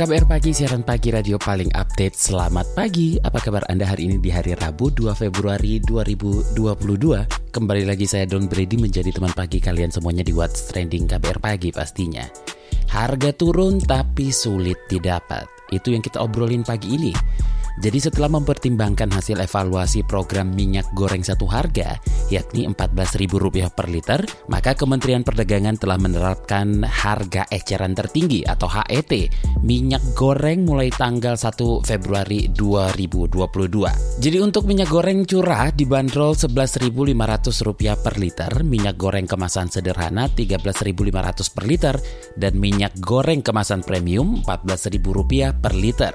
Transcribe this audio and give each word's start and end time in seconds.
KBR 0.00 0.24
Pagi, 0.24 0.56
siaran 0.56 0.80
pagi 0.80 1.12
radio 1.12 1.36
paling 1.36 1.76
update. 1.76 2.16
Selamat 2.16 2.72
pagi, 2.72 3.20
apa 3.20 3.36
kabar 3.36 3.68
Anda 3.68 3.84
hari 3.84 4.08
ini 4.08 4.16
di 4.16 4.32
hari 4.32 4.56
Rabu 4.56 4.88
2 4.88 5.12
Februari 5.12 5.76
2022? 5.76 6.56
Kembali 7.52 7.84
lagi 7.84 8.08
saya 8.08 8.24
Don 8.24 8.48
Brady 8.48 8.80
menjadi 8.80 9.12
teman 9.12 9.28
pagi 9.36 9.60
kalian 9.60 9.92
semuanya 9.92 10.24
di 10.24 10.32
What's 10.32 10.72
Trending 10.72 11.04
KBR 11.04 11.44
Pagi 11.44 11.68
pastinya. 11.68 12.24
Harga 12.88 13.28
turun 13.36 13.76
tapi 13.76 14.32
sulit 14.32 14.88
didapat. 14.88 15.44
Itu 15.68 15.92
yang 15.92 16.00
kita 16.00 16.24
obrolin 16.24 16.64
pagi 16.64 16.96
ini. 16.96 17.12
Jadi 17.78 17.98
setelah 18.02 18.26
mempertimbangkan 18.34 19.14
hasil 19.14 19.38
evaluasi 19.38 20.02
program 20.02 20.50
minyak 20.50 20.90
goreng 20.98 21.22
satu 21.22 21.46
harga, 21.46 21.94
yakni 22.34 22.66
Rp14.000 22.66 23.70
per 23.70 23.86
liter, 23.86 24.20
maka 24.50 24.74
Kementerian 24.74 25.22
Perdagangan 25.22 25.78
telah 25.78 25.98
menerapkan 26.00 26.82
harga 26.82 27.46
eceran 27.54 27.94
tertinggi 27.94 28.42
atau 28.42 28.66
HET 28.66 29.30
minyak 29.62 30.02
goreng 30.18 30.66
mulai 30.66 30.90
tanggal 30.90 31.38
1 31.38 31.86
Februari 31.86 32.50
2022. 32.50 34.18
Jadi 34.18 34.38
untuk 34.42 34.66
minyak 34.66 34.90
goreng 34.90 35.22
curah 35.22 35.70
dibanderol 35.70 36.34
Rp11.500 36.34 38.02
per 38.02 38.14
liter, 38.18 38.50
minyak 38.66 38.98
goreng 38.98 39.30
kemasan 39.30 39.70
sederhana 39.70 40.26
Rp13.500 40.32 41.54
per 41.54 41.64
liter, 41.68 41.94
dan 42.34 42.58
minyak 42.58 42.96
goreng 42.98 43.44
kemasan 43.44 43.86
premium 43.86 44.42
Rp14.000 44.42 45.60
per 45.60 45.74
liter. 45.76 46.14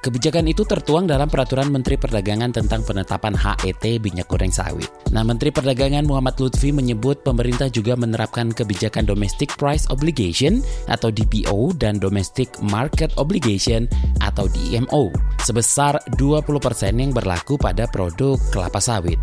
Kebijakan 0.00 0.48
itu 0.48 0.64
tertuang 0.64 1.04
dalam 1.04 1.28
Peraturan 1.28 1.68
Menteri 1.68 2.00
Perdagangan 2.00 2.56
tentang 2.56 2.80
penetapan 2.88 3.36
HET 3.36 4.00
minyak 4.00 4.32
goreng 4.32 4.48
sawit. 4.48 4.88
Nah, 5.12 5.20
Menteri 5.20 5.52
Perdagangan 5.52 6.08
Muhammad 6.08 6.40
Lutfi 6.40 6.72
menyebut 6.72 7.20
pemerintah 7.20 7.68
juga 7.68 8.00
menerapkan 8.00 8.48
kebijakan 8.48 9.04
Domestic 9.04 9.52
Price 9.60 9.84
Obligation 9.92 10.64
atau 10.88 11.12
DPO 11.12 11.76
dan 11.76 12.00
Domestic 12.00 12.48
Market 12.64 13.12
Obligation 13.20 13.84
atau 14.24 14.48
DMO 14.48 15.12
sebesar 15.44 16.00
20% 16.16 16.48
yang 16.96 17.12
berlaku 17.12 17.60
pada 17.60 17.84
produk 17.84 18.40
kelapa 18.48 18.80
sawit. 18.80 19.20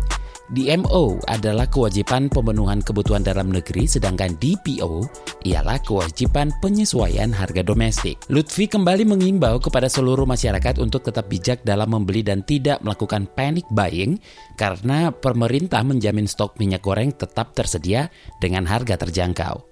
DMO 0.48 1.20
adalah 1.28 1.68
kewajiban 1.68 2.32
pemenuhan 2.32 2.80
kebutuhan 2.80 3.20
dalam 3.20 3.52
negeri, 3.52 3.84
sedangkan 3.84 4.32
DPO 4.40 5.04
ialah 5.44 5.76
kewajiban 5.84 6.48
penyesuaian 6.64 7.28
harga 7.28 7.60
domestik. 7.60 8.16
Lutfi 8.32 8.64
kembali 8.64 9.04
mengimbau 9.04 9.60
kepada 9.60 9.92
seluruh 9.92 10.24
masyarakat 10.24 10.80
untuk 10.80 11.04
tetap 11.04 11.28
bijak 11.28 11.60
dalam 11.68 11.92
membeli 11.92 12.24
dan 12.24 12.40
tidak 12.48 12.80
melakukan 12.80 13.28
panic 13.36 13.68
buying 13.68 14.16
karena 14.56 15.12
pemerintah 15.12 15.84
menjamin 15.84 16.24
stok 16.24 16.56
minyak 16.56 16.80
goreng 16.80 17.12
tetap 17.12 17.52
tersedia 17.52 18.08
dengan 18.40 18.64
harga 18.64 18.96
terjangkau. 18.96 19.68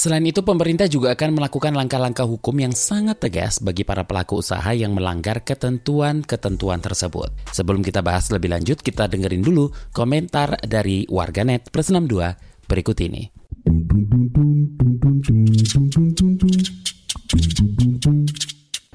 Selain 0.00 0.24
itu, 0.24 0.40
pemerintah 0.40 0.88
juga 0.88 1.12
akan 1.12 1.36
melakukan 1.36 1.76
langkah-langkah 1.76 2.24
hukum 2.24 2.56
yang 2.56 2.72
sangat 2.72 3.20
tegas 3.20 3.60
bagi 3.60 3.84
para 3.84 4.08
pelaku 4.08 4.40
usaha 4.40 4.72
yang 4.72 4.96
melanggar 4.96 5.44
ketentuan-ketentuan 5.44 6.80
tersebut. 6.80 7.28
Sebelum 7.52 7.84
kita 7.84 8.00
bahas 8.00 8.32
lebih 8.32 8.48
lanjut, 8.48 8.80
kita 8.80 9.12
dengerin 9.12 9.44
dulu 9.44 9.68
komentar 9.92 10.56
dari 10.64 11.04
warganet 11.04 11.68
plus 11.68 11.92
62 11.92 12.16
berikut 12.64 12.96
ini. 13.04 13.28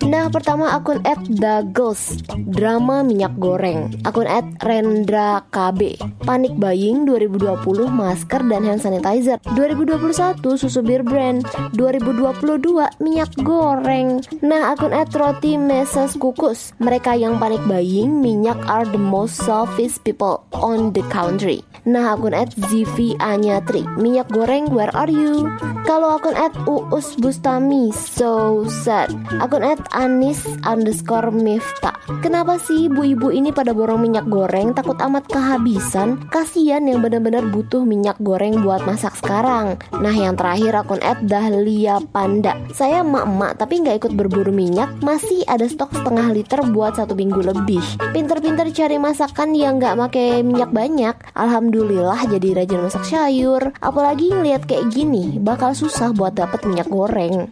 Nah, 0.03 0.27
pertama 0.27 0.75
akun 0.75 0.99
at 1.07 1.23
Dagos 1.23 2.19
Drama 2.51 2.99
minyak 2.99 3.39
goreng. 3.39 3.95
Akun 4.03 4.27
at 4.27 4.43
Rendra 4.59 5.39
KB 5.55 5.95
Panik 6.19 6.51
buying 6.59 7.07
2020 7.07 7.87
masker 7.95 8.43
dan 8.43 8.67
hand 8.67 8.83
sanitizer. 8.83 9.39
2021 9.55 10.43
susu 10.59 10.83
bir 10.83 10.99
brand. 10.99 11.47
2022 11.79 12.75
minyak 12.99 13.31
goreng. 13.39 14.19
Nah, 14.43 14.75
akun 14.75 14.91
at 14.91 15.15
Roti 15.15 15.55
Mesas 15.55 16.19
Kukus 16.19 16.75
Mereka 16.83 17.15
yang 17.15 17.39
panik 17.39 17.63
buying 17.63 18.19
minyak 18.19 18.59
are 18.67 18.83
the 18.83 18.99
most 18.99 19.39
selfish 19.47 19.95
people 20.03 20.43
on 20.51 20.91
the 20.91 21.07
country. 21.07 21.63
Nah, 21.87 22.19
akun 22.19 22.35
at 22.35 22.51
ZV 22.51 23.15
Anyatri 23.23 23.87
Minyak 23.95 24.27
goreng 24.27 24.75
where 24.75 24.91
are 24.91 25.07
you? 25.07 25.47
Kalau 25.87 26.19
akun 26.19 26.35
at 26.35 26.51
Uus 26.67 27.15
Bustami 27.15 27.95
So 27.95 28.67
sad. 28.67 29.13
Akun 29.39 29.63
at 29.63 29.84
Anis 29.93 30.45
underscore 30.65 31.29
Mifta. 31.33 31.93
Kenapa 32.21 32.61
sih 32.61 32.85
ibu-ibu 32.85 33.33
ini 33.33 33.49
pada 33.49 33.73
borong 33.73 34.05
minyak 34.05 34.29
goreng? 34.29 34.77
Takut 34.77 34.93
amat 35.01 35.25
kehabisan? 35.25 36.29
Kasian 36.29 36.85
yang 36.85 37.01
benar-benar 37.01 37.49
butuh 37.49 37.81
minyak 37.81 38.17
goreng 38.21 38.61
buat 38.61 38.85
masak 38.85 39.17
sekarang. 39.17 39.81
Nah 39.97 40.13
yang 40.13 40.37
terakhir 40.37 40.85
akun 40.85 41.01
at 41.01 41.17
Dahlia 41.25 41.97
Panda. 42.13 42.53
Saya 42.77 43.01
emak-emak 43.01 43.57
tapi 43.57 43.81
nggak 43.81 43.97
ikut 44.05 44.13
berburu 44.13 44.53
minyak 44.53 44.93
Masih 45.01 45.41
ada 45.49 45.65
stok 45.65 45.97
setengah 45.97 46.29
liter 46.29 46.61
buat 46.69 46.93
satu 46.93 47.17
minggu 47.17 47.41
lebih. 47.41 47.81
Pinter-pinter 48.13 48.69
cari 48.69 48.97
masakan 49.01 49.57
yang 49.57 49.81
nggak 49.81 49.97
pakai 49.97 50.45
minyak 50.45 50.69
banyak. 50.69 51.15
Alhamdulillah 51.33 52.21
jadi 52.29 52.63
rajin 52.63 52.85
masak 52.85 53.03
sayur. 53.05 53.73
Apalagi 53.81 54.29
ngeliat 54.29 54.69
kayak 54.69 54.93
gini 54.93 55.37
Bakal 55.41 55.73
susah 55.73 56.13
buat 56.13 56.37
dapet 56.37 56.61
minyak 56.69 56.89
goreng 56.89 57.49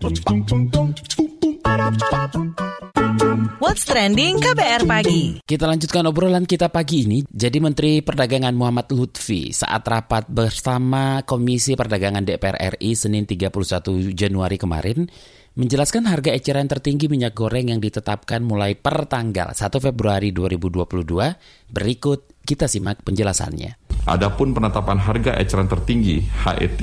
What's 3.57 3.89
Trending 3.89 4.37
KBR 4.37 4.85
Pagi. 4.85 5.41
Kita 5.41 5.65
lanjutkan 5.65 6.05
obrolan 6.05 6.45
kita 6.45 6.69
pagi 6.69 7.09
ini. 7.09 7.25
Jadi 7.25 7.57
Menteri 7.57 8.05
Perdagangan 8.05 8.53
Muhammad 8.53 8.93
Lutfi 8.93 9.49
saat 9.49 9.81
rapat 9.81 10.29
bersama 10.29 11.25
Komisi 11.25 11.73
Perdagangan 11.73 12.21
DPR 12.21 12.77
RI 12.77 12.93
Senin 12.93 13.25
31 13.25 14.13
Januari 14.13 14.61
kemarin 14.61 15.09
menjelaskan 15.57 16.05
harga 16.05 16.29
eceran 16.29 16.69
tertinggi 16.69 17.09
minyak 17.09 17.33
goreng 17.33 17.73
yang 17.73 17.81
ditetapkan 17.81 18.45
mulai 18.45 18.77
per 18.77 19.09
tanggal 19.09 19.57
1 19.57 19.57
Februari 19.81 20.29
2022. 20.29 21.73
Berikut 21.73 22.37
kita 22.45 22.69
simak 22.69 23.01
penjelasannya. 23.01 23.81
Adapun 24.05 24.53
penetapan 24.53 25.01
harga 25.01 25.41
eceran 25.41 25.65
tertinggi 25.65 26.21
HET 26.21 26.81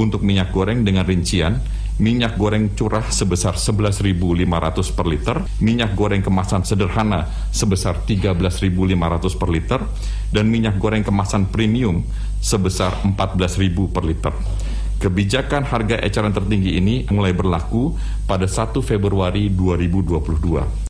untuk 0.00 0.24
minyak 0.24 0.56
goreng 0.56 0.88
dengan 0.88 1.04
rincian 1.04 1.81
minyak 2.00 2.40
goreng 2.40 2.72
curah 2.72 3.04
sebesar 3.12 3.58
11.500 3.60 4.96
per 4.96 5.06
liter, 5.08 5.36
minyak 5.60 5.92
goreng 5.92 6.24
kemasan 6.24 6.64
sederhana 6.64 7.28
sebesar 7.52 8.00
13.500 8.08 9.40
per 9.40 9.48
liter, 9.52 9.80
dan 10.32 10.48
minyak 10.48 10.80
goreng 10.80 11.04
kemasan 11.04 11.52
premium 11.52 12.04
sebesar 12.40 12.96
14.000 13.04 13.92
per 13.92 14.04
liter. 14.04 14.34
Kebijakan 15.02 15.66
harga 15.66 15.98
eceran 15.98 16.30
tertinggi 16.30 16.78
ini 16.78 17.10
mulai 17.10 17.34
berlaku 17.34 17.98
pada 18.22 18.46
1 18.46 18.78
Februari 18.86 19.50
2022. 19.50 20.81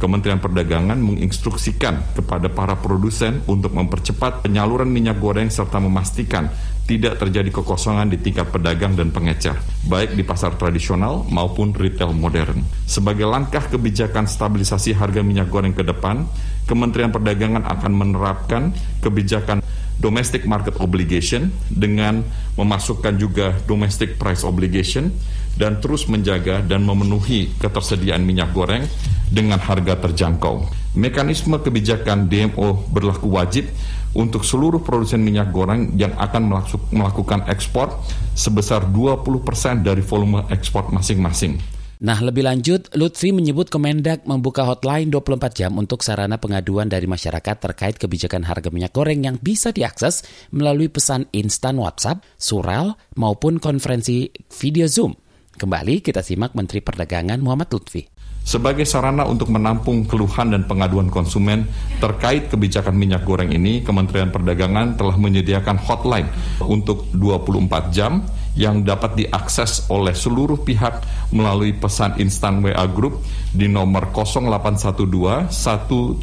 Kementerian 0.00 0.40
Perdagangan 0.40 0.96
menginstruksikan 0.96 2.16
kepada 2.16 2.48
para 2.48 2.72
produsen 2.80 3.44
untuk 3.44 3.76
mempercepat 3.76 4.40
penyaluran 4.40 4.88
minyak 4.88 5.20
goreng 5.20 5.52
serta 5.52 5.76
memastikan 5.76 6.48
tidak 6.88 7.20
terjadi 7.20 7.52
kekosongan 7.52 8.08
di 8.08 8.18
tingkat 8.18 8.48
pedagang 8.48 8.96
dan 8.96 9.12
pengecer, 9.12 9.54
baik 9.86 10.16
di 10.16 10.24
pasar 10.24 10.56
tradisional 10.56 11.22
maupun 11.28 11.76
retail 11.76 12.16
modern. 12.16 12.64
Sebagai 12.88 13.28
langkah 13.28 13.62
kebijakan 13.68 14.24
stabilisasi 14.24 14.96
harga 14.96 15.20
minyak 15.20 15.52
goreng 15.52 15.76
ke 15.76 15.84
depan, 15.84 16.24
Kementerian 16.64 17.12
Perdagangan 17.12 17.68
akan 17.68 17.92
menerapkan 17.92 18.72
kebijakan 19.04 19.60
domestic 20.00 20.48
market 20.48 20.80
obligation 20.80 21.52
dengan 21.68 22.24
memasukkan 22.56 23.20
juga 23.20 23.52
domestic 23.68 24.16
price 24.16 24.42
obligation 24.48 25.12
dan 25.58 25.80
terus 25.82 26.06
menjaga 26.06 26.62
dan 26.62 26.84
memenuhi 26.84 27.50
ketersediaan 27.58 28.22
minyak 28.22 28.52
goreng 28.52 28.86
dengan 29.30 29.58
harga 29.62 29.96
terjangkau. 29.98 30.66
Mekanisme 30.98 31.58
kebijakan 31.62 32.26
DMO 32.26 32.90
berlaku 32.90 33.30
wajib 33.30 33.70
untuk 34.14 34.42
seluruh 34.42 34.82
produsen 34.82 35.22
minyak 35.22 35.54
goreng 35.54 35.94
yang 35.94 36.10
akan 36.18 36.50
melakukan 36.90 37.46
ekspor 37.46 37.94
sebesar 38.34 38.90
20% 38.90 39.86
dari 39.86 40.02
volume 40.02 40.50
ekspor 40.50 40.90
masing-masing. 40.90 41.62
Nah, 42.00 42.16
lebih 42.16 42.48
lanjut, 42.48 42.88
Lutfi 42.96 43.28
menyebut 43.28 43.68
Kemendak 43.68 44.24
membuka 44.24 44.64
hotline 44.64 45.12
24 45.12 45.52
jam 45.52 45.76
untuk 45.76 46.00
sarana 46.00 46.40
pengaduan 46.40 46.88
dari 46.88 47.04
masyarakat 47.04 47.60
terkait 47.60 48.00
kebijakan 48.00 48.48
harga 48.48 48.72
minyak 48.72 48.96
goreng 48.96 49.20
yang 49.20 49.36
bisa 49.36 49.68
diakses 49.68 50.24
melalui 50.48 50.88
pesan 50.88 51.28
instan 51.36 51.76
WhatsApp, 51.76 52.24
surel, 52.40 52.96
maupun 53.20 53.60
konferensi 53.60 54.32
video 54.48 54.88
Zoom. 54.88 55.12
Kembali 55.58 55.98
kita 55.98 56.22
simak 56.22 56.54
Menteri 56.54 56.78
Perdagangan 56.78 57.42
Muhammad 57.42 57.74
Lutfi. 57.74 58.06
Sebagai 58.46 58.86
sarana 58.86 59.26
untuk 59.26 59.50
menampung 59.50 60.06
keluhan 60.06 60.54
dan 60.54 60.64
pengaduan 60.64 61.10
konsumen 61.10 61.66
terkait 61.98 62.46
kebijakan 62.48 62.94
minyak 62.94 63.26
goreng 63.26 63.50
ini, 63.50 63.82
Kementerian 63.82 64.30
Perdagangan 64.30 64.94
telah 64.94 65.18
menyediakan 65.18 65.76
hotline 65.82 66.30
untuk 66.62 67.10
24 67.12 67.90
jam 67.90 68.22
yang 68.54 68.82
dapat 68.86 69.14
diakses 69.18 69.90
oleh 69.90 70.14
seluruh 70.14 70.62
pihak 70.62 71.02
melalui 71.34 71.74
pesan 71.74 72.18
instan 72.22 72.62
WA 72.62 72.86
Group 72.86 73.22
di 73.50 73.66
nomor 73.66 74.10
0812 74.14 75.50
1235 75.50 76.22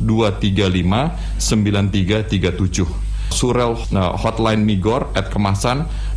9337 1.39 3.07
surel 3.31 3.75
uh, 3.93 4.15
hotline 4.15 4.63
Migor 4.63 5.11
at 5.13 5.29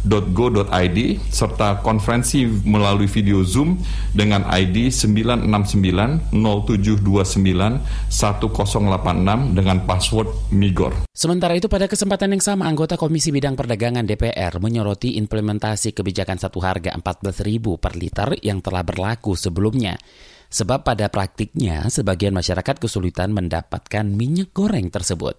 kemasan.go.id 0.00 0.98
serta 1.28 1.84
konferensi 1.84 2.46
melalui 2.46 3.06
video 3.06 3.44
Zoom 3.44 3.76
dengan 4.16 4.48
ID 4.48 4.88
969 4.88 6.32
0729 6.32 8.08
1086 8.08 9.56
dengan 9.56 9.76
password 9.84 10.28
Migor. 10.54 10.92
Sementara 11.12 11.52
itu 11.56 11.68
pada 11.68 11.84
kesempatan 11.84 12.32
yang 12.32 12.42
sama 12.44 12.64
anggota 12.64 12.96
Komisi 12.96 13.28
Bidang 13.28 13.56
Perdagangan 13.56 14.06
DPR 14.08 14.56
menyoroti 14.62 15.20
implementasi 15.20 15.92
kebijakan 15.92 16.40
satu 16.40 16.64
harga 16.64 16.96
14.000 16.96 17.76
per 17.76 17.92
liter 17.96 18.28
yang 18.40 18.64
telah 18.64 18.80
berlaku 18.84 19.36
sebelumnya. 19.36 20.00
Sebab 20.50 20.82
pada 20.82 21.06
praktiknya 21.06 21.86
sebagian 21.86 22.34
masyarakat 22.34 22.82
kesulitan 22.82 23.30
mendapatkan 23.30 24.02
minyak 24.02 24.50
goreng 24.50 24.90
tersebut. 24.90 25.38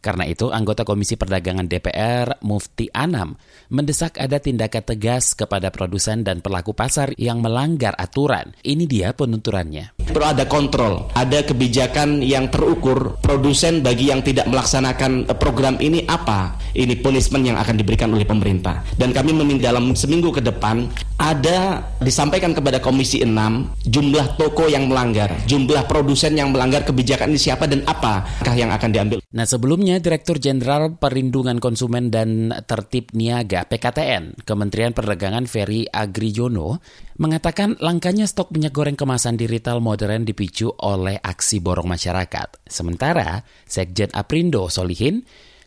Karena 0.00 0.24
itu, 0.24 0.48
anggota 0.48 0.82
Komisi 0.82 1.20
Perdagangan 1.20 1.68
DPR, 1.68 2.40
Mufti 2.40 2.88
Anam, 2.88 3.36
mendesak 3.68 4.16
ada 4.16 4.40
tindakan 4.40 4.80
tegas 4.80 5.36
kepada 5.36 5.68
produsen 5.68 6.24
dan 6.24 6.40
pelaku 6.40 6.72
pasar 6.72 7.12
yang 7.20 7.44
melanggar 7.44 7.92
aturan. 8.00 8.56
Ini 8.64 8.88
dia 8.88 9.12
penunturannya. 9.12 10.00
Perlu 10.10 10.26
ada 10.26 10.48
kontrol, 10.48 11.12
ada 11.12 11.44
kebijakan 11.44 12.24
yang 12.24 12.48
terukur. 12.48 13.20
Produsen 13.20 13.84
bagi 13.84 14.08
yang 14.08 14.24
tidak 14.24 14.48
melaksanakan 14.48 15.28
program 15.36 15.76
ini 15.78 16.08
apa? 16.08 16.56
Ini 16.72 16.96
punishment 16.98 17.44
yang 17.44 17.60
akan 17.60 17.76
diberikan 17.76 18.08
oleh 18.10 18.24
pemerintah. 18.24 18.80
Dan 18.96 19.12
kami 19.12 19.36
meminta 19.36 19.70
dalam 19.70 19.92
seminggu 19.92 20.32
ke 20.32 20.42
depan 20.42 20.88
ada 21.20 21.84
disampaikan 22.00 22.56
kepada 22.56 22.80
Komisi 22.80 23.20
6 23.20 23.84
jumlah 23.84 24.40
toko 24.40 24.72
yang 24.72 24.88
melanggar, 24.88 25.28
jumlah 25.44 25.84
produsen 25.84 26.32
yang 26.32 26.48
melanggar 26.48 26.80
kebijakan 26.80 27.36
ini 27.36 27.36
siapa 27.36 27.68
dan 27.68 27.84
apakah 27.84 28.56
yang 28.56 28.72
akan 28.72 28.88
diambil. 28.88 29.18
Nah 29.36 29.44
sebelumnya 29.44 30.00
Direktur 30.00 30.40
Jenderal 30.40 30.96
Perlindungan 30.96 31.60
Konsumen 31.60 32.08
dan 32.08 32.56
Tertib 32.64 33.12
Niaga 33.12 33.68
PKTN 33.68 34.48
Kementerian 34.48 34.96
Perdagangan 34.96 35.44
Ferry 35.44 35.84
Agrijono 35.84 36.80
mengatakan 37.20 37.76
langkanya 37.84 38.24
stok 38.24 38.56
minyak 38.56 38.72
goreng 38.72 38.96
kemasan 38.96 39.36
di 39.36 39.44
retail 39.44 39.84
modern 39.84 40.24
dipicu 40.24 40.72
oleh 40.72 41.20
aksi 41.20 41.60
borong 41.60 41.84
masyarakat. 41.84 42.64
Sementara 42.64 43.44
Sekjen 43.68 44.08
Aprindo 44.16 44.72
Solihin 44.72 45.20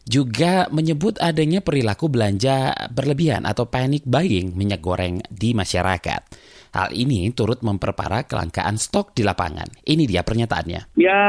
juga 0.03 0.67
menyebut 0.69 1.15
adanya 1.23 1.63
perilaku 1.63 2.11
belanja 2.11 2.75
berlebihan 2.91 3.47
atau 3.47 3.67
panic 3.67 4.03
buying 4.03 4.51
minyak 4.55 4.83
goreng 4.83 5.23
di 5.31 5.55
masyarakat. 5.55 6.21
Hal 6.73 6.89
ini 6.89 7.29
turut 7.37 7.61
memperparah 7.61 8.25
kelangkaan 8.25 8.81
stok 8.81 9.13
di 9.13 9.21
lapangan. 9.21 9.69
Ini 9.85 10.09
dia 10.09 10.25
pernyataannya. 10.25 10.97
Ya 10.97 11.21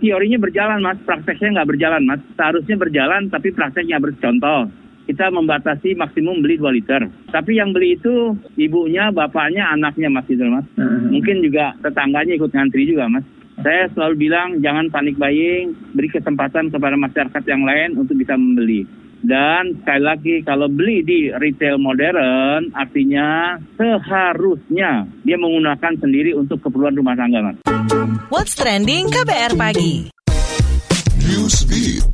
teorinya 0.00 0.40
berjalan 0.40 0.80
mas, 0.80 0.96
prakteknya 1.04 1.60
nggak 1.60 1.68
berjalan 1.76 2.02
mas. 2.08 2.24
Seharusnya 2.40 2.76
berjalan 2.80 3.28
tapi 3.28 3.52
prakteknya 3.52 4.00
bercontoh. 4.00 4.72
Kita 5.02 5.28
membatasi 5.28 5.92
maksimum 5.98 6.40
beli 6.40 6.56
2 6.56 6.78
liter. 6.78 7.04
Tapi 7.28 7.60
yang 7.60 7.76
beli 7.76 8.00
itu 8.00 8.32
ibunya, 8.56 9.12
bapaknya, 9.12 9.68
anaknya 9.76 10.08
mas 10.08 10.24
mas. 10.30 10.64
Mungkin 11.12 11.44
juga 11.44 11.76
tetangganya 11.84 12.32
ikut 12.40 12.48
ngantri 12.48 12.88
juga 12.88 13.12
mas. 13.12 13.26
Saya 13.62 13.86
selalu 13.94 14.26
bilang 14.26 14.58
jangan 14.58 14.90
panik 14.90 15.14
buying, 15.14 15.70
beri 15.94 16.10
kesempatan 16.10 16.74
kepada 16.74 16.98
masyarakat 16.98 17.42
yang 17.46 17.62
lain 17.62 17.94
untuk 17.94 18.18
bisa 18.18 18.34
membeli. 18.34 18.82
Dan 19.22 19.78
sekali 19.78 20.02
lagi 20.02 20.34
kalau 20.42 20.66
beli 20.66 21.06
di 21.06 21.30
retail 21.30 21.78
modern 21.78 22.74
artinya 22.74 23.54
seharusnya 23.78 25.06
dia 25.22 25.38
menggunakan 25.38 25.94
sendiri 25.94 26.34
untuk 26.34 26.58
keperluan 26.58 26.98
rumah 26.98 27.14
tangga. 27.14 27.38
Mas. 27.38 27.56
What's 28.34 28.58
trending 28.58 29.14
KBR 29.14 29.54
pagi? 29.54 30.10
Newsbeat. 31.22 32.11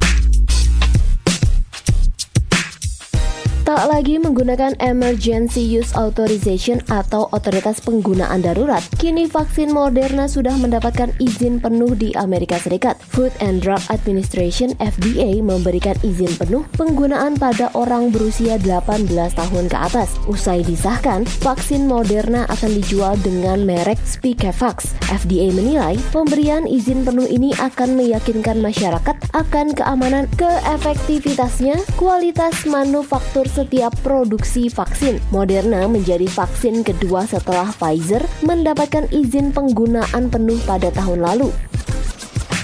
Tak 3.78 3.94
lagi 3.94 4.18
menggunakan 4.18 4.74
Emergency 4.82 5.62
Use 5.62 5.94
Authorization 5.94 6.82
atau 6.90 7.30
otoritas 7.30 7.78
penggunaan 7.78 8.42
darurat, 8.42 8.82
kini 8.98 9.30
vaksin 9.30 9.70
Moderna 9.70 10.26
sudah 10.26 10.50
mendapatkan 10.58 11.14
izin 11.22 11.62
penuh 11.62 11.94
di 11.94 12.10
Amerika 12.18 12.58
Serikat. 12.58 12.98
Food 12.98 13.30
and 13.38 13.62
Drug 13.62 13.78
Administration 13.94 14.74
(FDA) 14.82 15.38
memberikan 15.38 15.94
izin 16.02 16.34
penuh 16.34 16.66
penggunaan 16.74 17.38
pada 17.38 17.70
orang 17.78 18.10
berusia 18.10 18.58
18 18.58 19.06
tahun 19.14 19.70
ke 19.70 19.78
atas. 19.78 20.10
Usai 20.26 20.66
disahkan, 20.66 21.22
vaksin 21.38 21.86
Moderna 21.86 22.50
akan 22.50 22.82
dijual 22.82 23.14
dengan 23.22 23.62
merek 23.62 24.02
Spikevax. 24.02 24.98
FDA 25.06 25.54
menilai 25.54 25.94
pemberian 26.10 26.66
izin 26.66 27.06
penuh 27.06 27.30
ini 27.30 27.54
akan 27.54 27.94
meyakinkan 27.94 28.58
masyarakat 28.58 29.14
akan 29.38 29.70
keamanan, 29.70 30.26
keefektivitasnya, 30.34 31.78
kualitas 31.94 32.66
manufaktur 32.66 33.46
setiap 33.68 33.92
produksi 34.00 34.72
vaksin. 34.72 35.20
Moderna 35.28 35.84
menjadi 35.84 36.24
vaksin 36.24 36.80
kedua 36.80 37.28
setelah 37.28 37.68
Pfizer 37.76 38.24
mendapatkan 38.40 39.04
izin 39.12 39.52
penggunaan 39.52 40.32
penuh 40.32 40.56
pada 40.64 40.88
tahun 40.88 41.20
lalu. 41.20 41.52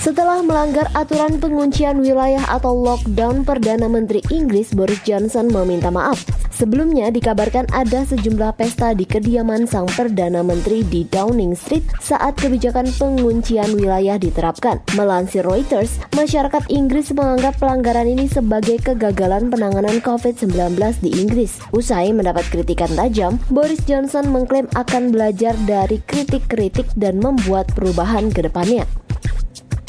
Setelah 0.04 0.44
melanggar 0.44 0.84
aturan 0.92 1.40
penguncian 1.40 2.04
wilayah 2.04 2.44
atau 2.52 2.76
lockdown, 2.76 3.40
Perdana 3.40 3.88
Menteri 3.88 4.20
Inggris 4.28 4.76
Boris 4.76 5.00
Johnson 5.00 5.48
meminta 5.48 5.88
maaf. 5.88 6.28
Sebelumnya 6.52 7.08
dikabarkan 7.08 7.64
ada 7.72 8.04
sejumlah 8.04 8.52
pesta 8.52 8.92
di 8.92 9.08
kediaman 9.08 9.64
sang 9.64 9.88
Perdana 9.88 10.44
Menteri 10.44 10.84
di 10.84 11.08
Downing 11.08 11.56
Street 11.56 11.88
saat 12.04 12.36
kebijakan 12.36 12.92
penguncian 13.00 13.80
wilayah 13.80 14.20
diterapkan. 14.20 14.84
Melansir 14.92 15.40
Reuters, 15.40 15.96
masyarakat 16.12 16.68
Inggris 16.68 17.08
menganggap 17.16 17.56
pelanggaran 17.56 18.04
ini 18.04 18.28
sebagai 18.28 18.84
kegagalan 18.84 19.48
penanganan 19.48 20.04
COVID-19 20.04 21.00
di 21.00 21.16
Inggris. 21.16 21.64
Usai 21.72 22.12
mendapat 22.12 22.44
kritikan 22.52 22.92
tajam, 22.92 23.40
Boris 23.48 23.80
Johnson 23.88 24.28
mengklaim 24.28 24.68
akan 24.76 25.16
belajar 25.16 25.56
dari 25.64 25.96
kritik-kritik 26.04 26.92
dan 26.92 27.24
membuat 27.24 27.72
perubahan 27.72 28.28
ke 28.28 28.44
depannya. 28.44 28.84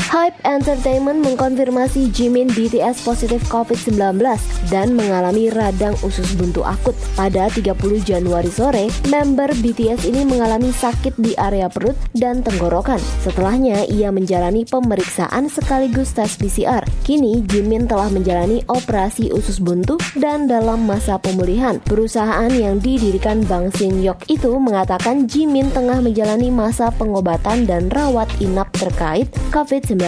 Hype 0.05 0.37
Entertainment 0.45 1.25
mengkonfirmasi 1.25 2.13
Jimin 2.13 2.45
BTS 2.53 3.01
positif 3.01 3.41
COVID-19 3.49 4.21
dan 4.69 4.93
mengalami 4.93 5.49
radang 5.49 5.97
usus 6.05 6.37
buntu 6.37 6.61
akut. 6.61 6.93
Pada 7.17 7.49
30 7.49 7.73
Januari 8.05 8.53
sore, 8.53 8.93
member 9.09 9.49
BTS 9.57 10.05
ini 10.05 10.21
mengalami 10.21 10.69
sakit 10.69 11.17
di 11.17 11.33
area 11.41 11.73
perut 11.73 11.97
dan 12.13 12.45
tenggorokan. 12.45 13.01
Setelahnya, 13.25 13.89
ia 13.89 14.13
menjalani 14.13 14.69
pemeriksaan 14.69 15.49
sekaligus 15.49 16.13
tes 16.13 16.37
PCR. 16.37 16.85
Kini, 17.01 17.41
Jimin 17.41 17.89
telah 17.89 18.13
menjalani 18.13 18.61
operasi 18.69 19.33
usus 19.33 19.57
buntu 19.57 19.97
dan 20.13 20.45
dalam 20.45 20.85
masa 20.85 21.17
pemulihan. 21.17 21.81
Perusahaan 21.81 22.53
yang 22.53 22.77
didirikan 22.77 23.41
Bang 23.49 23.73
Sin 23.73 24.05
Yok 24.05 24.29
itu 24.29 24.53
mengatakan 24.61 25.25
Jimin 25.25 25.73
tengah 25.73 25.97
menjalani 25.97 26.53
masa 26.53 26.93
pengobatan 26.93 27.65
dan 27.65 27.89
rawat 27.89 28.29
inap 28.37 28.69
terkait 28.77 29.25
COVID-19. 29.49 30.04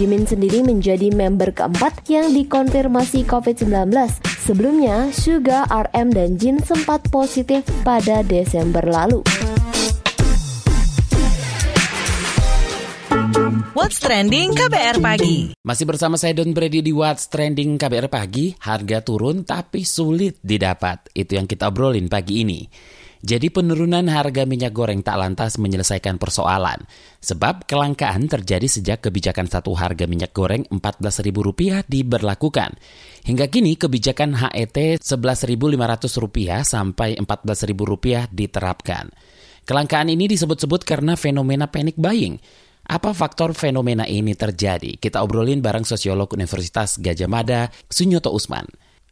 Jimin 0.00 0.26
sendiri 0.26 0.64
menjadi 0.64 1.12
member 1.12 1.52
keempat 1.52 2.08
yang 2.08 2.32
dikonfirmasi 2.34 3.28
COVID-19. 3.28 3.94
Sebelumnya, 4.48 5.12
Suga, 5.12 5.68
RM, 5.68 6.10
dan 6.10 6.40
Jin 6.40 6.56
sempat 6.64 7.04
positif 7.12 7.62
pada 7.84 8.24
Desember 8.26 8.82
lalu. 8.82 9.20
What's 13.70 14.02
trending 14.02 14.50
KBR 14.56 14.98
pagi? 14.98 15.54
Masih 15.62 15.86
bersama 15.86 16.18
saya 16.18 16.34
Don 16.34 16.50
Brady 16.50 16.82
di 16.82 16.90
What's 16.90 17.30
Trending 17.30 17.78
KBR 17.78 18.10
Pagi. 18.10 18.50
Harga 18.66 18.98
turun 19.00 19.46
tapi 19.46 19.86
sulit 19.86 20.42
didapat. 20.42 21.12
Itu 21.14 21.38
yang 21.38 21.46
kita 21.46 21.70
obrolin 21.70 22.10
pagi 22.10 22.42
ini. 22.42 22.66
Jadi 23.20 23.52
penurunan 23.52 24.08
harga 24.08 24.48
minyak 24.48 24.72
goreng 24.72 25.04
tak 25.04 25.20
lantas 25.20 25.60
menyelesaikan 25.60 26.16
persoalan. 26.16 26.88
Sebab 27.20 27.68
kelangkaan 27.68 28.24
terjadi 28.24 28.64
sejak 28.64 29.04
kebijakan 29.04 29.44
satu 29.44 29.76
harga 29.76 30.08
minyak 30.08 30.32
goreng 30.32 30.64
Rp14.000 30.72 31.84
diberlakukan. 31.84 32.80
Hingga 33.28 33.46
kini 33.52 33.76
kebijakan 33.76 34.40
HET 34.40 35.04
Rp11.500 35.04 36.64
sampai 36.64 37.20
Rp14.000 37.20 38.32
diterapkan. 38.32 39.12
Kelangkaan 39.68 40.08
ini 40.08 40.24
disebut-sebut 40.24 40.88
karena 40.88 41.12
fenomena 41.12 41.68
panic 41.68 42.00
buying. 42.00 42.40
Apa 42.88 43.12
faktor 43.12 43.52
fenomena 43.52 44.08
ini 44.08 44.32
terjadi? 44.32 44.96
Kita 44.96 45.20
obrolin 45.20 45.60
bareng 45.60 45.84
sosiolog 45.84 46.32
Universitas 46.32 46.96
Gajah 46.96 47.28
Mada, 47.28 47.68
Sunyoto 47.86 48.32
Usman. 48.32 48.64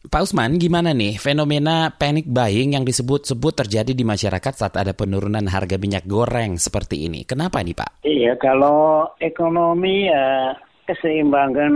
Pak 0.09 0.25
Usman, 0.25 0.57
gimana 0.57 0.97
nih 0.97 1.21
fenomena 1.21 1.93
panic 1.93 2.25
buying 2.25 2.73
yang 2.73 2.81
disebut-sebut 2.81 3.53
terjadi 3.53 3.93
di 3.93 4.09
masyarakat 4.09 4.57
saat 4.57 4.73
ada 4.81 4.97
penurunan 4.97 5.45
harga 5.45 5.77
minyak 5.77 6.09
goreng 6.09 6.57
seperti 6.57 7.05
ini? 7.05 7.29
Kenapa 7.29 7.61
nih 7.61 7.77
Pak? 7.77 8.09
Iya, 8.09 8.33
kalau 8.41 9.13
ekonomi 9.21 10.09
ya 10.09 10.57
keseimbangan 10.89 11.75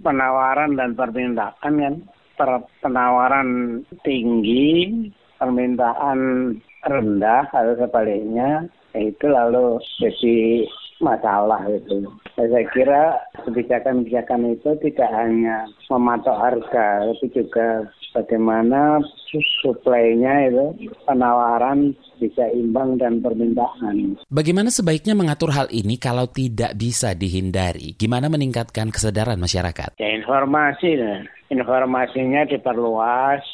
penawaran 0.00 0.80
dan 0.80 0.96
permintaan 0.96 1.60
kan 1.60 1.94
penawaran 2.80 3.84
tinggi, 4.00 5.04
permintaan 5.36 6.56
rendah 6.88 7.52
atau 7.52 7.76
sebaliknya 7.76 8.64
itu 8.96 9.28
lalu 9.28 9.76
jadi 10.00 10.64
masalah 11.04 11.60
itu. 11.68 12.08
Saya 12.34 12.64
kira 12.72 13.20
kebijakan-kebijakan 13.44 14.56
itu 14.56 14.70
tidak 14.88 15.10
hanya 15.12 15.68
mematok 15.92 16.34
harga, 16.34 17.04
tapi 17.12 17.26
juga 17.30 17.86
bagaimana 18.16 19.04
suplainya 19.62 20.50
itu 20.50 20.90
penawaran 21.04 21.92
bisa 22.18 22.48
imbang 22.50 22.96
dan 22.98 23.20
permintaan. 23.20 24.16
Bagaimana 24.32 24.72
sebaiknya 24.72 25.12
mengatur 25.14 25.52
hal 25.52 25.68
ini 25.70 26.00
kalau 26.00 26.26
tidak 26.26 26.74
bisa 26.74 27.12
dihindari? 27.12 27.94
Gimana 27.94 28.32
meningkatkan 28.32 28.90
kesadaran 28.90 29.38
masyarakat? 29.38 30.00
Ya 30.00 30.10
informasi, 30.16 30.98
informasinya 31.52 32.48
diperluas, 32.48 33.44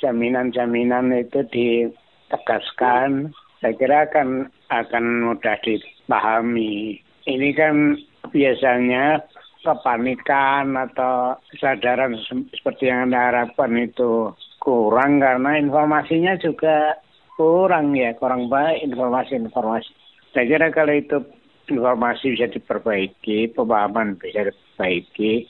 jaminan-jaminan 0.00 1.12
itu 1.16 1.44
ditegaskan. 1.50 3.34
Saya 3.60 3.76
kira 3.76 4.08
akan 4.08 4.48
akan 4.72 5.04
mudah 5.28 5.56
dipahami. 5.60 6.96
Ini 7.28 7.48
kan 7.52 8.00
biasanya 8.32 9.20
kepanikan 9.60 10.72
atau 10.72 11.36
kesadaran 11.52 12.16
seperti 12.56 12.88
yang 12.88 13.12
Anda 13.12 13.20
harapkan 13.28 13.76
itu 13.76 14.32
kurang 14.64 15.20
karena 15.20 15.60
informasinya 15.60 16.40
juga 16.40 16.96
kurang 17.36 17.92
ya, 17.92 18.16
kurang 18.16 18.48
baik 18.48 18.84
informasi-informasi. 18.84 19.92
Saya 20.32 20.44
kira 20.48 20.68
kalau 20.72 20.94
itu 20.96 21.20
informasi 21.68 22.36
bisa 22.36 22.48
diperbaiki, 22.48 23.52
pemahaman 23.52 24.16
bisa 24.16 24.48
diperbaiki, 24.48 25.48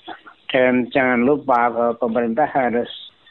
dan 0.51 0.91
jangan 0.91 1.23
lupa 1.23 1.71
bahwa 1.71 1.95
pemerintah 1.99 2.47
harus 2.51 2.91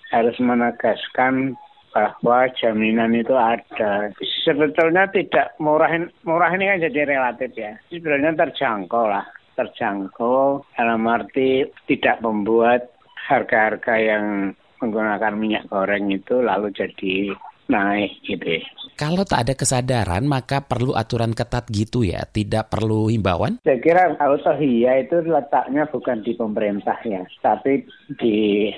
harus 0.09 0.35
menegaskan 0.39 1.53
bahwa 1.93 2.49
jaminan 2.57 3.17
itu 3.17 3.33
ada. 3.33 4.13
Sebetulnya 4.45 5.09
tidak 5.09 5.57
murah, 5.57 5.89
murah 6.25 6.51
ini 6.53 6.69
kan 6.69 6.85
jadi 6.89 7.01
relatif 7.05 7.51
ya. 7.57 7.77
Sebenarnya 7.89 8.37
terjangkau 8.37 9.05
lah 9.09 9.25
terjangkau 9.59 10.63
dalam 10.79 11.03
arti 11.11 11.67
tidak 11.83 12.23
membuat 12.23 12.95
harga-harga 13.27 13.99
yang 13.99 14.55
menggunakan 14.79 15.35
minyak 15.35 15.67
goreng 15.67 16.07
itu 16.07 16.39
lalu 16.39 16.71
jadi 16.71 17.35
naik 17.69 18.23
gitu. 18.25 18.63
Kalau 18.97 19.23
tak 19.23 19.47
ada 19.47 19.53
kesadaran 19.53 20.25
maka 20.25 20.65
perlu 20.65 20.97
aturan 20.97 21.31
ketat 21.31 21.69
gitu 21.69 22.03
ya, 22.03 22.25
tidak 22.27 22.73
perlu 22.73 23.07
himbauan? 23.07 23.61
Saya 23.63 23.79
kira 23.79 24.17
autohia 24.17 25.05
itu 25.05 25.23
letaknya 25.23 25.85
bukan 25.87 26.19
di 26.25 26.33
pemerintah 26.33 26.97
ya, 27.05 27.23
tapi 27.39 27.85
di 28.17 28.71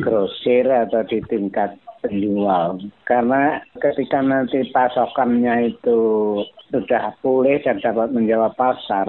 grosir 0.00 0.70
atau 0.70 1.02
di 1.04 1.18
tingkat 1.26 1.74
penjual. 2.02 2.78
Karena 3.04 3.62
ketika 3.78 4.20
nanti 4.22 4.62
pasokannya 4.70 5.74
itu 5.74 6.00
sudah 6.70 7.16
pulih 7.24 7.58
dan 7.64 7.80
dapat 7.80 8.12
menjawab 8.12 8.54
pasar, 8.54 9.08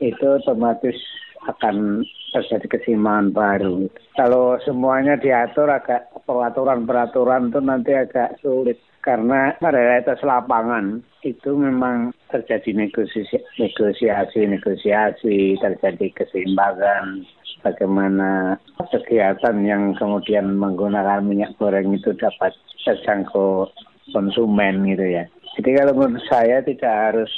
itu 0.00 0.26
otomatis 0.42 0.96
akan 1.44 2.02
terjadi 2.32 2.66
keseimbangan 2.66 3.30
baru. 3.30 3.76
Kalau 4.18 4.58
semuanya 4.66 5.14
diatur 5.14 5.70
agak 5.70 6.10
peraturan-peraturan 6.26 7.52
itu 7.52 7.60
nanti 7.62 7.92
agak 7.94 8.40
sulit 8.42 8.80
karena 9.04 9.52
realitas 9.60 10.18
lapangan 10.24 11.04
itu 11.20 11.52
memang 11.52 12.16
terjadi 12.32 12.72
negosiasi, 12.72 13.36
negosiasi, 13.60 14.40
negosiasi, 14.48 15.60
terjadi 15.60 16.06
keseimbangan, 16.16 17.22
bagaimana 17.64 18.60
kegiatan 18.92 19.56
yang 19.64 19.96
kemudian 19.96 20.54
menggunakan 20.54 21.24
minyak 21.24 21.56
goreng 21.56 21.96
itu 21.96 22.12
dapat 22.14 22.52
terjangkau 22.84 23.72
konsumen 24.12 24.84
gitu 24.84 25.06
ya. 25.08 25.24
Jadi 25.56 25.70
kalau 25.80 25.92
menurut 25.96 26.22
saya 26.28 26.60
tidak 26.60 26.92
harus 26.92 27.32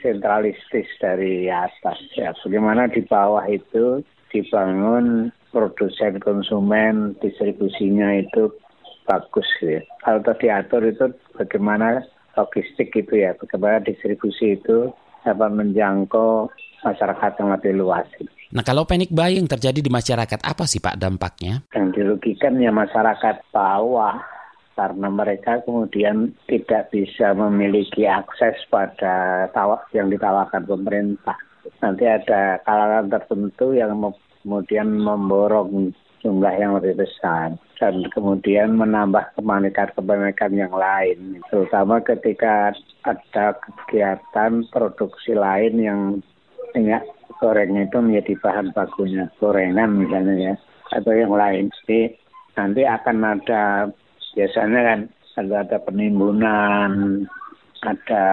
sentralistis 0.00 0.88
dari 1.02 1.50
atas 1.52 1.98
ya 2.16 2.32
bagaimana 2.40 2.88
di 2.88 3.04
bawah 3.04 3.44
itu 3.50 4.00
dibangun 4.32 5.28
produsen 5.52 6.16
konsumen 6.22 7.12
distribusinya 7.20 8.22
itu 8.22 8.48
bagus 9.04 9.48
ya. 9.60 9.82
Kalau 10.00 10.22
diatur 10.38 10.82
itu 10.86 11.12
bagaimana 11.36 12.06
logistik 12.38 12.94
itu 12.96 13.12
ya, 13.20 13.36
bagaimana 13.36 13.84
distribusi 13.84 14.56
itu 14.56 14.88
dapat 15.22 15.50
menjangkau 15.52 16.48
masyarakat 16.82 17.32
yang 17.38 17.50
lebih 17.54 17.72
luas. 17.78 18.08
Nah 18.52 18.60
kalau 18.60 18.84
panic 18.84 19.08
buying 19.08 19.48
terjadi 19.48 19.80
di 19.80 19.88
masyarakat 19.88 20.44
apa 20.44 20.68
sih 20.68 20.76
Pak 20.76 21.00
dampaknya? 21.00 21.64
Yang 21.72 21.88
dirugikan 21.96 22.60
ya 22.60 22.68
masyarakat 22.68 23.48
bawah 23.48 24.20
karena 24.76 25.08
mereka 25.08 25.64
kemudian 25.64 26.36
tidak 26.44 26.92
bisa 26.92 27.32
memiliki 27.32 28.04
akses 28.04 28.60
pada 28.68 29.48
tawak 29.56 29.88
yang 29.96 30.12
ditawarkan 30.12 30.68
pemerintah. 30.68 31.36
Nanti 31.80 32.04
ada 32.04 32.60
kalangan 32.68 33.08
tertentu 33.08 33.72
yang 33.72 33.96
kemudian 34.44 35.00
memborong 35.00 35.96
jumlah 36.20 36.54
yang 36.54 36.76
lebih 36.76 37.02
besar 37.02 37.56
dan 37.80 37.94
kemudian 38.14 38.76
menambah 38.76 39.32
kepanikan-kepanikan 39.34 40.52
yang 40.54 40.70
lain. 40.76 41.40
Terutama 41.48 42.04
ketika 42.04 42.76
ada 43.02 43.46
kegiatan 43.58 44.62
produksi 44.70 45.34
lain 45.34 45.74
yang 45.80 46.00
goreng 47.42 47.74
itu 47.74 47.98
menjadi 47.98 48.38
bahan 48.38 48.70
bakunya 48.70 49.26
gorengan 49.42 49.98
misalnya 49.98 50.34
ya 50.38 50.54
atau 50.94 51.10
yang 51.10 51.34
lain. 51.34 51.74
Jadi 51.82 52.14
nanti 52.54 52.86
akan 52.86 53.16
ada 53.26 53.90
biasanya 54.38 54.80
kan 54.86 55.00
ada, 55.42 55.56
ada 55.66 55.78
penimbunan, 55.82 56.90
ada 57.82 58.24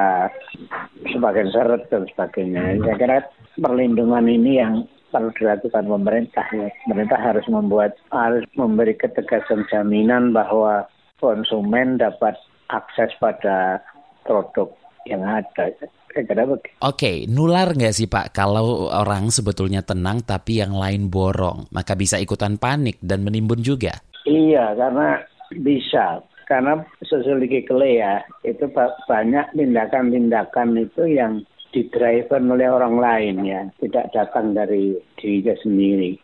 sebagian 1.10 1.50
seret 1.50 1.90
dan 1.90 2.06
sebagainya. 2.14 2.78
Saya 2.86 2.96
kira 3.02 3.18
perlindungan 3.58 4.30
ini 4.30 4.62
yang 4.62 4.86
perlu 5.10 5.34
dilakukan 5.34 5.90
pemerintah. 5.90 6.46
Ya. 6.54 6.70
Pemerintah 6.86 7.18
harus 7.18 7.46
membuat 7.50 7.98
harus 8.14 8.46
memberi 8.54 8.94
ketegasan 8.94 9.66
jaminan 9.74 10.38
bahwa 10.38 10.86
konsumen 11.18 11.98
dapat 11.98 12.38
akses 12.70 13.10
pada 13.18 13.82
produk 14.24 14.70
yang 15.08 15.24
ada. 15.24 15.72
Oke, 16.10 16.66
okay, 16.82 17.16
nular 17.30 17.78
nggak 17.78 17.94
sih 17.94 18.10
Pak? 18.10 18.34
Kalau 18.34 18.90
orang 18.90 19.30
sebetulnya 19.30 19.86
tenang 19.86 20.26
tapi 20.26 20.58
yang 20.58 20.74
lain 20.74 21.08
borong, 21.08 21.70
maka 21.70 21.94
bisa 21.94 22.18
ikutan 22.18 22.58
panik 22.58 22.98
dan 23.00 23.22
menimbun 23.22 23.62
juga? 23.62 24.02
Iya, 24.26 24.74
karena 24.74 25.22
bisa. 25.54 26.26
Karena 26.50 26.82
sosiologically 27.06 28.02
ya 28.02 28.26
itu 28.42 28.66
banyak 29.06 29.54
tindakan-tindakan 29.54 30.82
itu 30.82 31.04
yang 31.14 31.46
didriven 31.70 32.50
oleh 32.50 32.68
orang 32.74 32.98
lain 32.98 33.36
ya. 33.46 33.62
Tidak 33.78 34.10
datang 34.10 34.58
dari 34.58 34.98
dirinya 35.22 35.54
sendiri. 35.62 36.18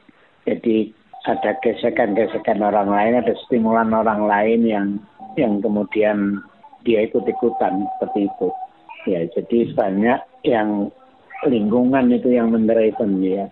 Jadi 0.50 0.90
ada 1.30 1.58
gesekan-gesekan 1.62 2.62
orang 2.62 2.90
lain 2.90 3.22
ada 3.22 3.34
stimulan 3.46 3.94
orang 3.94 4.26
lain 4.26 4.62
yang 4.66 4.88
yang 5.38 5.62
kemudian 5.62 6.42
dia 6.86 7.06
ikut-ikutan 7.06 7.86
seperti 7.98 8.30
itu 8.30 8.50
ya 9.06 9.22
jadi 9.34 9.74
banyak 9.74 10.20
yang 10.46 10.90
lingkungan 11.46 12.10
itu 12.10 12.34
yang 12.34 12.50
mendriven 12.50 13.22
ya 13.22 13.46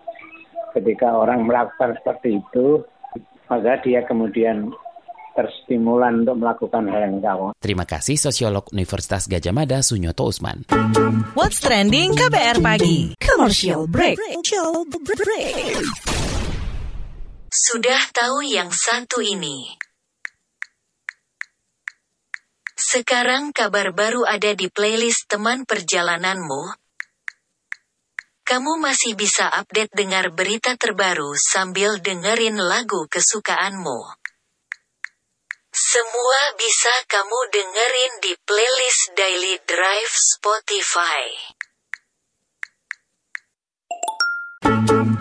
ketika 0.74 1.14
orang 1.14 1.46
melakukan 1.46 1.94
seperti 2.02 2.42
itu 2.42 2.82
maka 3.46 3.78
dia 3.84 4.02
kemudian 4.02 4.72
terstimulan 5.34 6.22
untuk 6.22 6.38
melakukan 6.38 6.86
hal 6.88 7.10
yang 7.10 7.18
sama. 7.18 7.48
Terima 7.58 7.84
kasih 7.84 8.14
Sosiolog 8.14 8.70
Universitas 8.70 9.26
Gajah 9.26 9.50
Mada 9.50 9.82
Sunyoto 9.82 10.30
Usman. 10.30 10.62
What's 11.34 11.58
Trending 11.58 12.14
KBR 12.14 12.62
Pagi 12.62 13.18
Commercial 13.18 13.90
Break 13.90 14.16
Sudah 17.50 18.00
tahu 18.14 18.46
yang 18.46 18.70
satu 18.70 19.18
ini? 19.22 19.83
Sekarang 22.94 23.50
kabar 23.50 23.90
baru 23.90 24.22
ada 24.22 24.54
di 24.54 24.70
playlist 24.70 25.26
teman 25.26 25.66
perjalananmu. 25.66 26.78
Kamu 28.46 28.78
masih 28.78 29.18
bisa 29.18 29.50
update 29.50 29.90
dengar 29.98 30.30
berita 30.30 30.78
terbaru 30.78 31.34
sambil 31.34 31.98
dengerin 31.98 32.54
lagu 32.54 33.10
kesukaanmu. 33.10 33.98
Semua 35.74 36.42
bisa 36.54 36.94
kamu 37.10 37.38
dengerin 37.50 38.12
di 38.22 38.32
playlist 38.46 39.10
Daily 39.18 39.58
Drive 39.66 40.14
Spotify. 40.14 41.26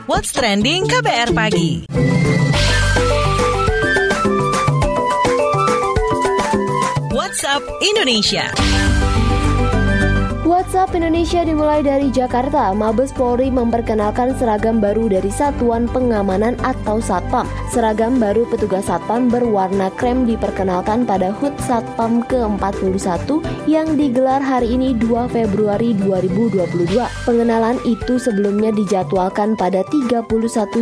What's 0.05 0.29
Trending 0.29 0.85
KBR 0.85 1.33
Pagi 1.33 1.89
WhatsApp 7.33 7.65
Indonesia. 7.81 8.72
WhatsApp 10.43 10.91
Indonesia 10.91 11.47
dimulai 11.47 11.79
dari 11.79 12.11
Jakarta. 12.11 12.75
Mabes 12.75 13.15
Polri 13.15 13.47
memperkenalkan 13.47 14.35
seragam 14.35 14.83
baru 14.83 15.07
dari 15.07 15.31
Satuan 15.31 15.87
Pengamanan 15.87 16.59
atau 16.67 16.99
Satpam. 16.99 17.47
Seragam 17.71 18.19
baru 18.19 18.43
petugas 18.51 18.91
Satpam 18.91 19.31
berwarna 19.31 19.87
krem 19.95 20.27
diperkenalkan 20.27 21.07
pada 21.07 21.31
HUT 21.31 21.55
Satpam 21.63 22.27
ke-41 22.27 23.39
yang 23.71 23.95
digelar 23.95 24.43
hari 24.43 24.75
ini 24.75 24.91
2 24.99 25.31
Februari 25.31 25.95
2022. 26.03 26.91
Pengenalan 27.23 27.79
itu 27.87 28.19
sebelumnya 28.19 28.75
dijadwalkan 28.75 29.55
pada 29.55 29.79
31 29.87 30.27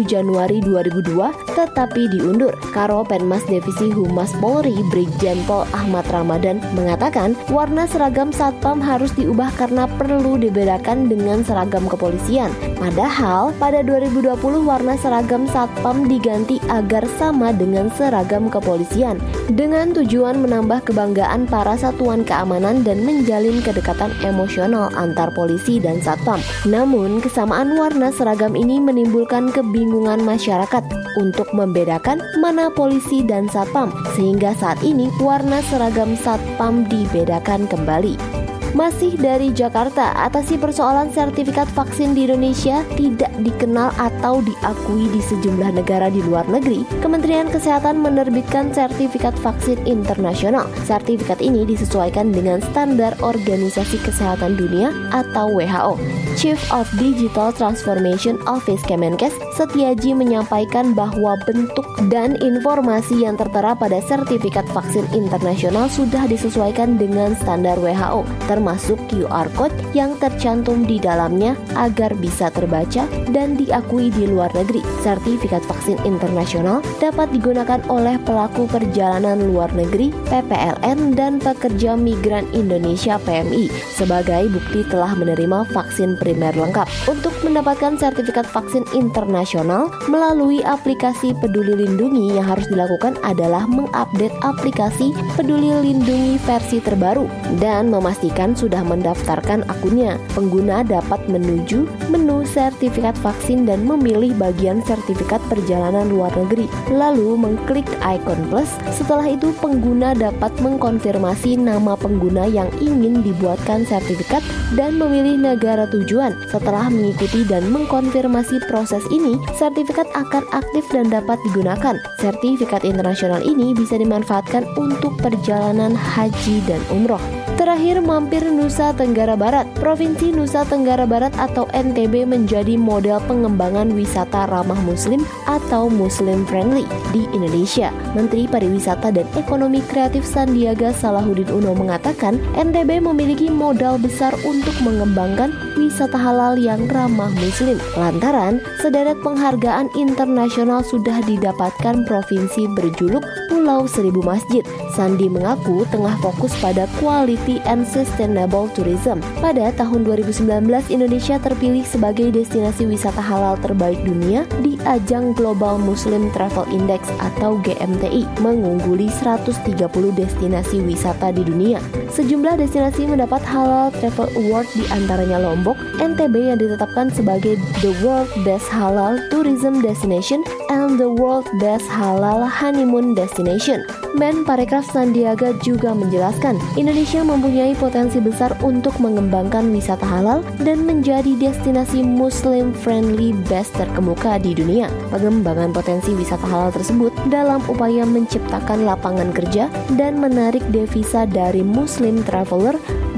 Januari 0.10 0.58
2002 0.66 1.54
tetapi 1.54 2.10
diundur. 2.18 2.58
Karo 2.74 3.06
Penmas 3.06 3.46
Divisi 3.46 3.94
Humas 3.94 4.34
Polri 4.42 4.74
Brigjen 4.90 5.38
Pol 5.46 5.70
Ahmad 5.70 6.10
Ramadan 6.10 6.58
mengatakan 6.74 7.38
warna 7.54 7.86
seragam 7.86 8.34
Satpam 8.34 8.82
harus 8.82 9.14
diubah 9.14 9.51
karena 9.60 9.88
perlu 9.88 10.38
dibedakan 10.38 11.12
dengan 11.12 11.44
seragam 11.44 11.88
kepolisian. 11.88 12.52
Padahal 12.80 13.54
pada 13.62 13.86
2020 13.86 14.38
warna 14.66 14.98
seragam 14.98 15.46
Satpam 15.50 16.10
diganti 16.10 16.58
agar 16.70 17.06
sama 17.20 17.54
dengan 17.54 17.92
seragam 17.94 18.50
kepolisian 18.50 19.22
dengan 19.54 19.94
tujuan 19.94 20.42
menambah 20.42 20.86
kebanggaan 20.88 21.46
para 21.46 21.78
satuan 21.78 22.24
keamanan 22.26 22.82
dan 22.82 23.04
menjalin 23.04 23.62
kedekatan 23.62 24.10
emosional 24.24 24.90
antar 24.98 25.30
polisi 25.36 25.78
dan 25.78 26.00
Satpam. 26.00 26.40
Namun, 26.66 27.20
kesamaan 27.20 27.76
warna 27.76 28.10
seragam 28.10 28.58
ini 28.58 28.80
menimbulkan 28.82 29.52
kebingungan 29.52 30.24
masyarakat 30.24 30.84
untuk 31.20 31.52
membedakan 31.52 32.24
mana 32.40 32.72
polisi 32.72 33.22
dan 33.26 33.52
Satpam 33.52 33.92
sehingga 34.16 34.56
saat 34.56 34.80
ini 34.82 35.12
warna 35.20 35.60
seragam 35.68 36.16
Satpam 36.16 36.88
dibedakan 36.88 37.68
kembali. 37.68 38.31
Masih 38.72 39.20
dari 39.20 39.52
Jakarta, 39.52 40.16
atasi 40.16 40.56
persoalan 40.56 41.12
sertifikat 41.12 41.68
vaksin 41.76 42.16
di 42.16 42.24
Indonesia 42.24 42.88
tidak 42.96 43.28
dikenal 43.44 43.92
atau 44.00 44.40
diakui 44.40 45.12
di 45.12 45.20
sejumlah 45.20 45.76
negara 45.76 46.08
di 46.08 46.24
luar 46.24 46.48
negeri. 46.48 46.88
Kementerian 47.04 47.52
Kesehatan 47.52 48.00
menerbitkan 48.00 48.72
sertifikat 48.72 49.36
vaksin 49.44 49.76
internasional. 49.84 50.72
Sertifikat 50.88 51.44
ini 51.44 51.68
disesuaikan 51.68 52.32
dengan 52.32 52.64
standar 52.72 53.12
Organisasi 53.20 54.00
Kesehatan 54.08 54.56
Dunia 54.56 54.96
atau 55.12 55.52
WHO. 55.52 56.00
Chief 56.40 56.60
of 56.72 56.88
Digital 56.96 57.52
Transformation 57.52 58.40
Office 58.48 58.88
Kemenkes, 58.88 59.36
Setiaji 59.60 60.16
menyampaikan 60.16 60.96
bahwa 60.96 61.36
bentuk 61.44 61.84
dan 62.08 62.40
informasi 62.40 63.28
yang 63.28 63.36
tertera 63.36 63.76
pada 63.76 64.00
sertifikat 64.00 64.64
vaksin 64.72 65.04
internasional 65.12 65.92
sudah 65.92 66.24
disesuaikan 66.32 66.96
dengan 66.96 67.36
standar 67.36 67.76
WHO 67.76 68.24
termasuk 68.48 68.61
QR 68.62 69.50
code 69.58 69.74
yang 69.98 70.16
tercantum 70.22 70.86
di 70.86 71.02
dalamnya 71.02 71.58
agar 71.76 72.14
bisa 72.18 72.54
terbaca 72.54 73.10
dan 73.34 73.58
diakui 73.58 74.14
di 74.14 74.30
luar 74.30 74.54
negeri. 74.54 74.80
Sertifikat 75.02 75.66
vaksin 75.66 75.98
internasional 76.06 76.86
dapat 77.02 77.34
digunakan 77.34 77.82
oleh 77.90 78.22
pelaku 78.24 78.70
perjalanan 78.70 79.42
luar 79.50 79.74
negeri, 79.74 80.14
PPLN, 80.30 81.18
dan 81.18 81.42
pekerja 81.42 81.98
migran 81.98 82.46
Indonesia 82.54 83.18
PMI 83.22 83.68
sebagai 83.98 84.48
bukti 84.54 84.86
telah 84.88 85.18
menerima 85.18 85.66
vaksin 85.74 86.16
primer 86.22 86.54
lengkap. 86.56 86.88
Untuk 87.10 87.34
mendapatkan 87.42 87.98
sertifikat 87.98 88.46
vaksin 88.48 88.86
internasional 88.94 89.90
melalui 90.08 90.62
aplikasi 90.62 91.34
Peduli 91.40 91.86
Lindungi 91.86 92.38
yang 92.38 92.48
harus 92.48 92.68
dilakukan 92.70 93.18
adalah 93.26 93.66
mengupdate 93.66 94.36
aplikasi 94.46 95.16
Peduli 95.34 95.72
Lindungi 95.72 96.38
versi 96.44 96.78
terbaru 96.84 97.26
dan 97.58 97.90
memastikan 97.90 98.51
sudah 98.54 98.84
mendaftarkan 98.86 99.66
akunnya. 99.68 100.20
Pengguna 100.34 100.82
dapat 100.86 101.24
menuju 101.28 101.88
menu 102.10 102.44
sertifikat 102.48 103.16
vaksin 103.20 103.66
dan 103.66 103.84
memilih 103.88 104.36
bagian 104.36 104.84
sertifikat 104.84 105.40
perjalanan 105.48 106.10
luar 106.12 106.32
negeri. 106.36 106.70
Lalu 106.92 107.38
mengklik 107.40 107.88
icon 108.02 108.40
plus. 108.50 108.70
Setelah 108.94 109.32
itu 109.32 109.54
pengguna 109.60 110.14
dapat 110.18 110.52
mengkonfirmasi 110.60 111.58
nama 111.60 111.96
pengguna 111.96 112.48
yang 112.50 112.68
ingin 112.84 113.24
dibuatkan 113.24 113.88
sertifikat 113.88 114.44
dan 114.76 114.96
memilih 114.96 115.40
negara 115.40 115.88
tujuan. 115.92 116.36
Setelah 116.48 116.88
mengikuti 116.92 117.44
dan 117.48 117.68
mengkonfirmasi 117.72 118.64
proses 118.68 119.04
ini, 119.12 119.36
sertifikat 119.56 120.08
akan 120.16 120.44
aktif 120.56 120.88
dan 120.92 121.08
dapat 121.12 121.38
digunakan. 121.52 121.96
Sertifikat 122.20 122.84
internasional 122.88 123.44
ini 123.44 123.76
bisa 123.76 124.00
dimanfaatkan 124.00 124.68
untuk 124.80 125.16
perjalanan 125.20 125.94
haji 125.96 126.64
dan 126.68 126.82
umroh. 126.92 127.22
Terakhir 127.60 128.02
mampir 128.02 128.41
Nusa 128.50 128.90
Tenggara 128.98 129.38
Barat. 129.38 129.70
Provinsi 129.78 130.34
Nusa 130.34 130.66
Tenggara 130.66 131.06
Barat 131.06 131.30
atau 131.38 131.70
NTB 131.70 132.26
menjadi 132.26 132.74
model 132.80 133.22
pengembangan 133.30 133.94
wisata 133.94 134.50
ramah 134.50 134.80
muslim 134.82 135.22
atau 135.46 135.86
muslim 135.86 136.42
friendly 136.50 136.88
di 137.14 137.30
Indonesia. 137.30 137.94
Menteri 138.18 138.50
Pariwisata 138.50 139.14
dan 139.14 139.30
Ekonomi 139.38 139.86
Kreatif 139.86 140.26
Sandiaga 140.26 140.90
Salahuddin 140.90 141.54
Uno 141.54 141.78
mengatakan 141.78 142.42
NTB 142.58 143.06
memiliki 143.06 143.54
modal 143.54 144.02
besar 144.02 144.34
untuk 144.42 144.74
mengembangkan 144.82 145.54
wisata 145.82 146.14
halal 146.14 146.54
yang 146.62 146.86
ramah 146.86 147.34
muslim. 147.42 147.82
Lantaran 147.98 148.62
sederet 148.78 149.18
penghargaan 149.26 149.90
internasional 149.98 150.86
sudah 150.86 151.18
didapatkan 151.26 152.06
provinsi 152.06 152.70
berjuluk 152.78 153.26
Pulau 153.50 153.90
Seribu 153.90 154.22
Masjid. 154.22 154.62
Sandi 154.94 155.26
mengaku 155.26 155.82
tengah 155.90 156.14
fokus 156.22 156.54
pada 156.62 156.86
quality 157.02 157.58
and 157.66 157.82
Sustainable 157.90 158.70
Tourism. 158.78 159.18
Pada 159.42 159.74
tahun 159.74 160.06
2019, 160.06 160.70
Indonesia 160.94 161.42
terpilih 161.42 161.82
sebagai 161.88 162.30
destinasi 162.30 162.86
wisata 162.86 163.24
halal 163.24 163.58
terbaik 163.66 163.98
dunia 164.06 164.46
di 164.62 164.78
ajang 164.86 165.34
Global 165.34 165.82
Muslim 165.82 166.30
Travel 166.36 166.70
Index 166.70 167.10
atau 167.18 167.58
GMTI, 167.66 168.28
mengungguli 168.44 169.10
130 169.10 169.78
destinasi 170.14 170.84
wisata 170.86 171.34
di 171.34 171.42
dunia. 171.42 171.82
Sejumlah 172.12 172.60
destinasi 172.60 173.08
mendapat 173.08 173.40
Halal 173.48 173.96
Travel 173.96 174.28
Award 174.36 174.68
di 174.76 174.84
antaranya 174.92 175.40
Lombok, 175.72 176.04
NTB 176.04 176.52
yang 176.52 176.60
ditetapkan 176.60 177.08
sebagai 177.16 177.56
The 177.80 177.96
World 178.04 178.28
Best 178.44 178.68
Halal 178.68 179.24
Tourism 179.32 179.80
Destination 179.80 180.44
and 180.68 181.00
the 181.00 181.08
World 181.08 181.48
Best 181.64 181.88
Halal 181.88 182.44
Honeymoon 182.44 183.16
Destination. 183.16 183.88
Men 184.12 184.44
Parekraf 184.44 184.92
Sandiaga 184.92 185.56
juga 185.64 185.96
menjelaskan, 185.96 186.60
Indonesia 186.76 187.24
mempunyai 187.24 187.72
potensi 187.80 188.20
besar 188.20 188.52
untuk 188.60 189.00
mengembangkan 189.00 189.72
wisata 189.72 190.04
halal 190.04 190.44
dan 190.60 190.84
menjadi 190.84 191.40
destinasi 191.40 192.04
muslim 192.04 192.76
friendly 192.76 193.32
best 193.48 193.72
terkemuka 193.80 194.36
di 194.44 194.52
dunia. 194.52 194.92
Pengembangan 195.16 195.72
potensi 195.72 196.12
wisata 196.12 196.44
halal 196.44 196.76
tersebut 196.76 197.16
dalam 197.32 197.64
upaya 197.72 198.04
menciptakan 198.04 198.84
lapangan 198.84 199.32
kerja 199.32 199.72
dan 199.96 200.20
menarik 200.20 200.64
devisa 200.76 201.24
dari 201.24 201.64
muslim 201.64 202.20
traveler 202.28 202.76